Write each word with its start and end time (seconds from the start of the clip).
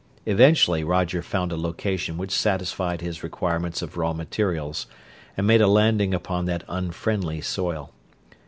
Eventually 0.25 0.83
Roger 0.83 1.21
found 1.21 1.51
a 1.51 1.55
location 1.55 2.17
which 2.17 2.31
satisfied 2.31 3.01
his 3.01 3.21
requirements 3.21 3.83
of 3.83 3.97
raw 3.97 4.13
materials, 4.13 4.87
and 5.37 5.45
made 5.45 5.61
a 5.61 5.67
landing 5.67 6.11
upon 6.11 6.45
that 6.45 6.63
unfriendly 6.67 7.39
soil. 7.39 7.91